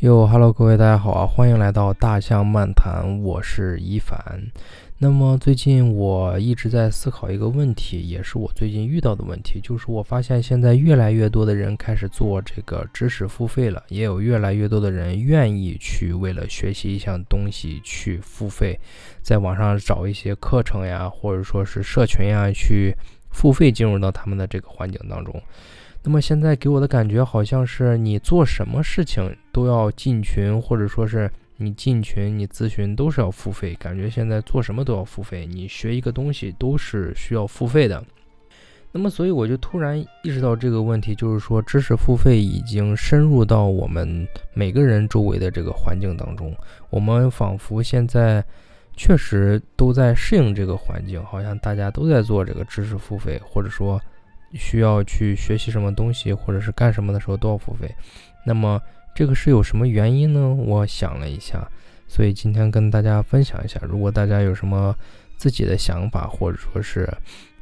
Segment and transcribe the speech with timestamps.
[0.00, 4.16] 哟，Hello，各位大家好啊，欢迎来到大象漫谈，我是一凡。
[4.98, 18.78] 那么最近我一直在思考一个问题，也是我最近遇到的问题，就是我发现现在越来越多的人开始做这个知识付费了，也有越来越多的人愿意去为了学习一项东西去付费，
[19.20, 22.94] 在网上找一些课程呀，或者说是社群呀，去
[23.30, 25.42] 付费进入到他们的这个环境当中。
[26.04, 33.74] 那么现在给我的感觉好像是你做什么事情都要进群，或者说是你进群、你咨询都是要付费。
[33.74, 38.02] 感觉现在做什么都要付费，你学一个东西都是需要付费的。
[38.90, 46.54] 那么，所以我就突然意识到这个问题，就是说知识付费已经深入到我们每个人周围的这个环境当中。
[46.88, 48.42] 我们仿佛现在
[48.96, 54.00] 确实都在适应这个环境，好像大家都在做这个知识付费，或者说。
[54.54, 57.94] 需要去学习什么东西，或者是干什么的时候都要付费，
[58.44, 58.80] 那么
[59.14, 60.54] 这个是有什么原因呢？
[60.54, 61.68] 我想了一下，
[62.06, 63.80] 所以今天跟大家分享一下。
[63.82, 64.94] 如果大家有什么
[65.36, 67.08] 自己的想法，或者说是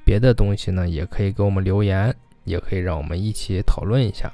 [0.05, 4.33] 别的东西呢，也可以给我们留言，也可以让我们一起讨论一下。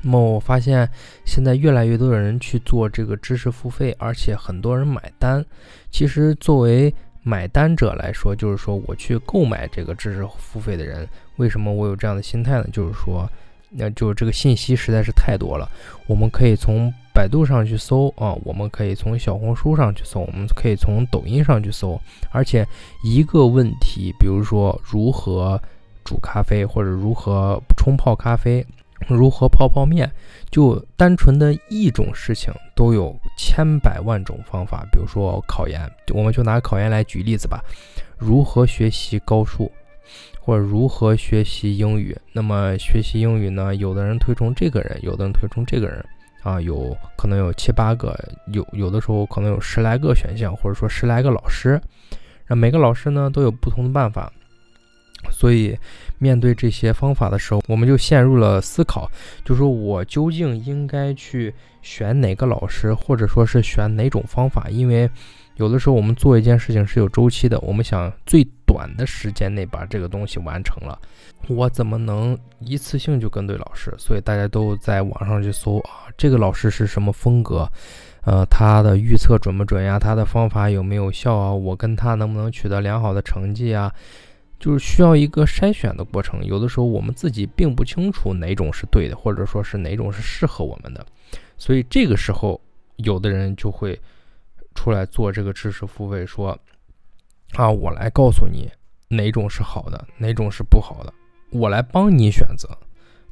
[0.00, 0.88] 那么我发现
[1.24, 5.44] 现在越来越多的人去做这个知识付费，而且很多人买单。
[5.90, 11.08] 其实作为买单者来说，就是说我去购买这个知识付费的人。
[11.36, 12.66] 为什么我有这样的心态呢？
[12.72, 13.28] 就是说，
[13.70, 15.70] 那就这个信息实在是太多了。
[16.06, 21.98] 我们可以从百度上去搜啊，我们可以从小红书上去搜，我们可以从抖音上去搜。
[22.30, 22.66] 而且
[23.04, 25.60] 一个问题，比如说如何
[26.04, 28.66] 煮咖啡，或者如何冲泡咖啡，
[29.08, 30.10] 如何泡泡面，
[30.50, 34.86] 就单纯的一种事情都有千百万种方法。
[34.90, 37.62] 比如说考研，我们就拿考研来举例子吧。
[38.18, 39.70] 如何学习高数？
[40.40, 42.16] 或者如何学习英语？
[42.32, 43.74] 那么学习英语呢？
[43.76, 46.04] 有的人推崇这个人，有的人推崇这个人，
[46.42, 48.12] 啊，有可能有七八个，
[48.52, 51.80] 有有的时候可能有十来个选项，或者说十来个老师，
[52.48, 54.32] 那每个老师呢都有不同的办法。
[55.30, 55.78] 所以
[56.18, 59.10] 面对这些方法的时候，我们就陷入了思考，
[59.44, 64.68] 就说我究竟应该去选哪个老师，或者说是选哪种方法？
[64.70, 65.08] 因为
[65.56, 68.46] 有的时候我们做一件事情是有周期的，我们想最。
[68.64, 70.98] 短的时间内把这个东西完成了，
[71.46, 73.94] 我怎么能一次性就跟对老师？
[73.98, 77.70] 所以大家都在网上去搜啊，这个老师是什么风格？
[78.22, 79.98] 呃，他的预测准不准呀？
[79.98, 81.52] 他的方法有没有效啊？
[81.52, 83.92] 我跟他能不能取得良好的成绩啊？
[84.62, 86.42] 就是需要一个筛选的过程。
[86.42, 91.04] 有的时候我们自己并不清楚哪种是对的，或者说是哪种是适合我们的，
[91.58, 92.58] 所以这个时候
[92.96, 94.00] 有的人就会
[94.74, 96.58] 出来做这个知识付费，说。
[97.56, 98.66] 啊，我来告诉你
[99.08, 101.12] 哪种是好的，哪种是不好的，
[101.50, 102.66] 我来帮你选择。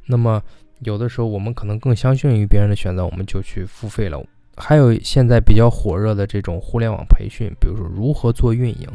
[0.05, 0.39] 那么
[0.81, 4.23] 有的时候我们可能更相信于别人的选择，我们就去付费了。
[4.55, 8.87] 还有现在比较火热的这种互联网培训，比如说如何做运营，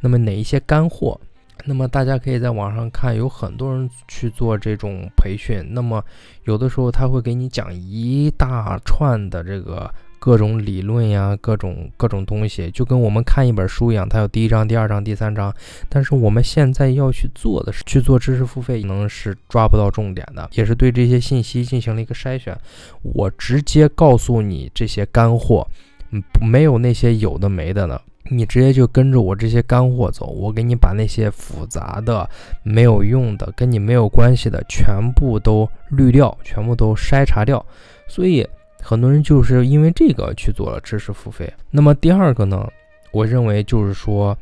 [0.00, 1.20] 那么哪一些干货，
[1.64, 5.64] 那么大家可以在网上看，有很多人去做这种培训。
[5.70, 6.04] 那么
[6.44, 9.90] 有的时候他会给你讲一大串的这个。
[10.16, 15.54] 各种理论呀，各种各种东西，就跟我们看一本书一样，它有第一章、第二章、第三章。
[15.86, 22.58] 但是我们现在要去做的是去做知识付费，可能是抓不到重点的，也是对这些信息进行了一个筛选。
[23.02, 25.68] 我直接告诉你这些干货，
[26.08, 30.26] 嗯，没有那些有的没的呢，你直接就跟着我这些干货走。
[30.26, 32.28] 我给你把那些复杂的、
[32.62, 37.64] 没有用的、跟你没有关系的全部都滤掉，全部都筛查掉。
[38.08, 38.46] 所以。
[38.86, 41.50] 很多人就是因为这个去做了知识付费。
[41.70, 42.70] 那么第二个呢，
[43.12, 44.36] 我认为就是说，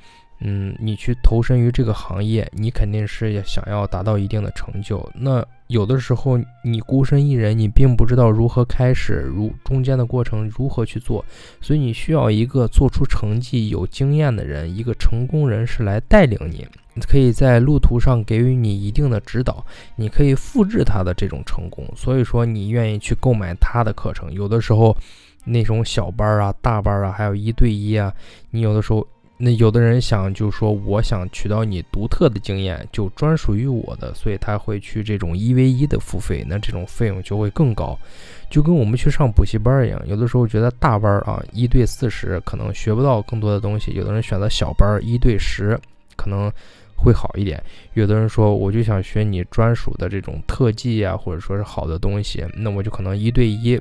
[0.45, 5.09] 嗯，你去投身于这个行业，你肯定是想要达到一定的成就。
[5.15, 11.25] 那有的时候你孤身一人，你并不知道如何开始，如中间的过程如何去做，
[11.61, 16.67] 所以你需要一个做出成绩、有经验的人，一个成功人士来带领你。
[17.09, 19.65] 可以在路途上给予你一定的指导，
[19.97, 24.31] 你可以复制他的这种成功，所以说你愿意去购买他的课程。
[24.31, 24.95] 有的时候，
[25.45, 28.13] 那种小班啊、大班啊，还有一对一啊，
[28.51, 29.07] 你有的时候，
[29.45, 37.99] 那有的人想就说，我想取到你独特的经验，就专属于我的，所以他会去这种一 v 一的付费，那这种费用就会更高，
[38.49, 40.01] 就跟我们去上补习班一样。
[40.07, 45.77] 有的时候觉得大班啊，一对四十可能学不到更多的东西，有的人选择小班一对十，
[46.17, 46.51] 可能。
[46.95, 47.61] 会好一点。
[47.95, 53.77] 有的人说，我就想学你专属的这种特技啊，或者说是好的东西，那我就可能一对一。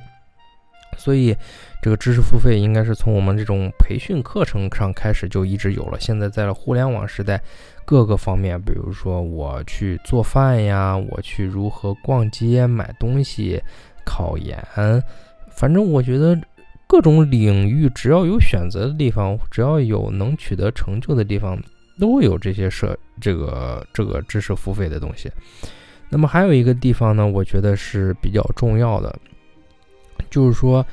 [0.96, 1.36] 所以，
[1.80, 5.98] 这个知识付费应该是从我们这种培训课程上开始就一直有了。
[5.98, 7.40] 现在在了互联网时代，
[7.84, 13.60] 各个方面，比如说我去做饭呀，我去如何逛街买东西、
[14.04, 14.62] 考研、
[15.50, 16.38] 反正我觉得
[16.86, 21.58] 各种领域只要有选择的地方，只要有能取得成就的地方，
[21.98, 25.30] 都有这些设这个这个知识付费的东西。
[26.10, 29.18] 那么还有一个地方呢，我觉得是比较重要的，
[30.32, 30.84] 就是说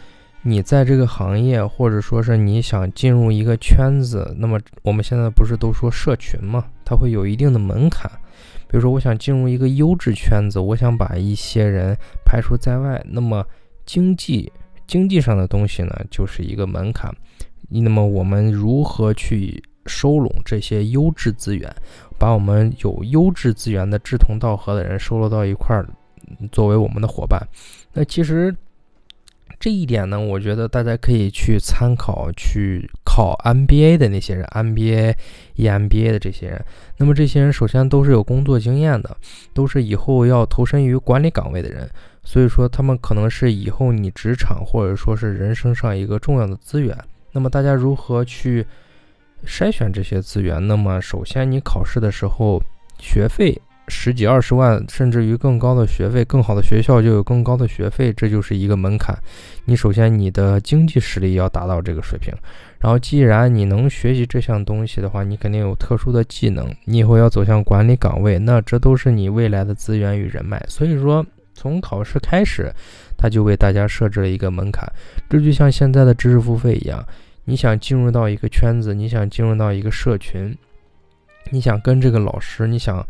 [0.43, 8.11] 你在这个行业，或者说是你想进入一个圈子，那么我们现在不是都说社群嘛，它会有一定的门槛。
[8.67, 13.43] 比如说，我想进入一个优质圈子，我想把一些人排除在外，那么
[13.85, 14.51] 经济
[14.85, 17.11] 经济上的东西呢，就是一个门槛。
[17.69, 21.73] 那么我们如何去收拢这些优质资源？
[22.19, 25.87] 把我们有优质资源的志同道合的人收罗到一块儿，
[26.51, 27.41] 作为我们的伙伴。
[27.91, 28.55] 那其实
[29.59, 35.13] 这一点呢，我觉得大家可以去参考，去考 MBA 的那些人，MBA、
[35.57, 36.63] EMBA 的这些人。
[36.97, 39.17] 那么这些人首先都是有工作经验的，
[39.53, 41.89] 都是以后要投身于管理岗位的人，
[42.23, 46.97] 所以说他们可能是以后你职场或者说是人生上一个重要的资源。
[47.31, 48.65] 那么大家如何去？
[49.45, 52.61] 筛选这些资源，那么首先你考试的时候，
[52.99, 53.57] 学费
[53.89, 59.17] 十几二十万，甚至于更高的学费，更好的学校就有更高的学费，这就是一个门槛。
[59.65, 62.33] 你首先你的经济实力要达到这个水平，
[62.79, 70.63] 然后既然你能学习这项东西的话，你肯定有特殊的技能，你以后要走向管理岗位，那这都是你未来的资源与人脉。
[70.67, 72.71] 所以说，从考试开始，
[73.17, 74.87] 他就为大家设置了一个门槛，
[75.29, 77.05] 这就像现在的知识付费一样。
[77.45, 80.55] 你想进入到一个圈子，你想进入到一个社群，
[81.49, 83.03] 你想跟这个老师，你想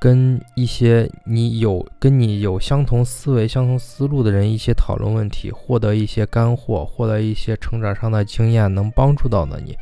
[0.00, 9.76] 跟一些你有跟你有相同思维、相同思路的人一起讨论问题，获得一些干货，获得一些成长上的经验，能帮助到的你。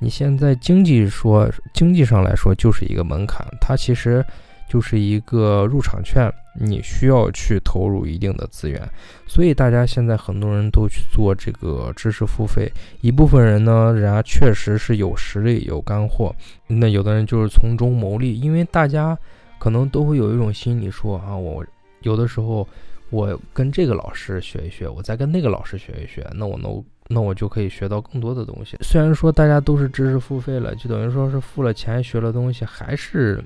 [0.00, 4.24] 你现在经济说经济上来说就是一个门槛，它其实。
[4.68, 8.82] 就是一个入场券，你需要去投入一定的资源，
[9.24, 12.68] 所以大家现在很多人都去做这个知识付费。
[13.00, 16.34] 一部分人呢，人家确实是有实力、有干货，
[16.66, 18.40] 那有的人就是从中牟利。
[18.40, 19.16] 因为大家
[19.58, 21.64] 可能都会有一种心理说啊，我
[22.02, 22.66] 有的时候
[23.10, 28.76] 我跟这个老师学一学，我再跟那个老师学一学，那我能那我就可以学到更多的东西。
[28.80, 33.42] 虽然说大家都是知识付费了，就等于说是付了钱学了东西，还是。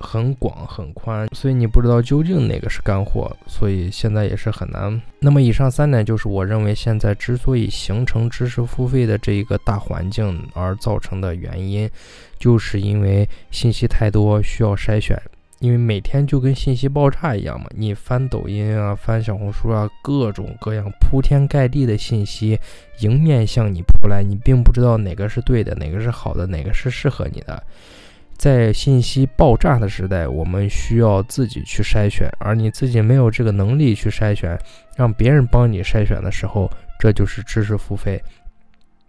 [0.00, 5.02] 很广很宽，所以你不知道究竟哪个是干货，所以现在也是很难。
[5.18, 11.90] 那么以上三点就是我认为现在之所以形成知识付费的这一个大环境而造成的原因，
[12.38, 15.20] 就是因为信息太多，需要筛选。
[15.60, 22.58] 因为每天就跟信息爆炸一样嘛，你翻抖音啊，翻小红书啊，各种各样铺天盖地的信息
[23.00, 27.62] 迎面向你扑来，你并不知道哪个是对的，哪个是好的，哪个是适合你的。
[28.36, 34.56] 在信息爆炸的时代，我们需要自己去筛选，而你自己没有这个能力去筛选，
[34.94, 36.70] 让别人帮你筛选的时候，
[37.00, 38.22] 这就是知识付费。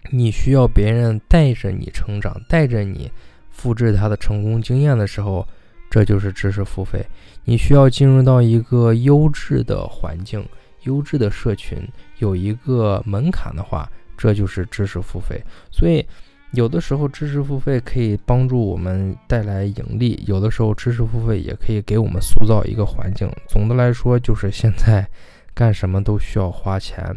[0.10, 3.12] 你需要别人带着你成长，带着你
[3.51, 5.48] 复制他的成功经验的时候，
[5.89, 7.06] 这就是知识付费。
[7.44, 10.45] 你需要进入到一个优质的环境、
[10.83, 11.77] 优质的社群，
[12.18, 15.41] 有一个门槛的话，这就是知识付费。
[15.71, 16.06] 所以。
[16.53, 23.31] 有的时候知识付费可以帮助我们带来盈利，有的时候知识付费也可以给我们塑造一个环境。
[23.47, 25.08] 总的来说，就是现在
[25.53, 27.15] 干什么都需要花钱，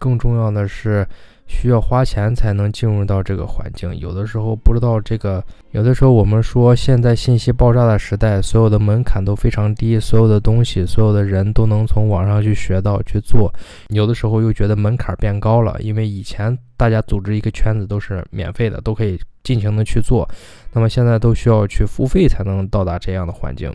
[0.00, 1.06] 更重要的是。
[1.48, 13.52] 需要花钱才能进入到这个环境，有的时候不知道这个，有的时候我们说现在信息爆炸的时代，所有的门槛都非常低，所有的东西，所有的人都能从网上去学到去做，
[13.88, 20.28] 有的时候又觉得门槛变高了，因为以前大家组织一个圈子都是免费的，都可以尽情的去做，
[20.72, 23.74] 那么现在都需要去付费才能到达这样的环境，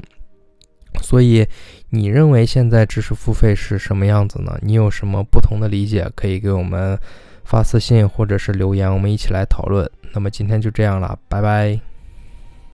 [1.01, 1.43] 所以
[1.89, 4.55] 你认为现在知识付费是什么样子呢？
[4.61, 6.97] 你有什么不同的理解，可以给我们。
[7.43, 9.89] 发私信或者是留言，我们一起来讨论。
[10.13, 11.92] 那么今天就这样了，拜拜。